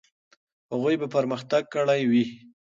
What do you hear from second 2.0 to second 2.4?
وي.